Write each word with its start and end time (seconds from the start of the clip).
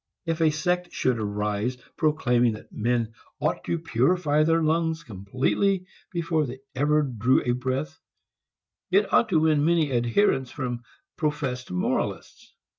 If 0.25 0.41
a 0.41 0.49
sect 0.49 0.91
should 0.93 1.19
arise 1.19 1.77
proclaiming 1.95 2.53
that 2.53 2.71
men 2.73 3.13
ought 3.39 3.63
to 3.65 3.77
purify 3.77 4.41
their 4.41 4.63
lungs 4.63 5.03
completely 5.03 5.85
before 6.11 6.47
they 6.47 6.57
ever 6.73 7.03
drew 7.03 7.43
a 7.43 7.51
breath 7.51 7.99
it 8.89 9.13
ought 9.13 9.29
to 9.29 9.41
win 9.41 9.63
many 9.63 9.91
adherents 9.93 10.49
from 10.49 10.81
professed 11.17 11.69
moralists. 11.69 12.55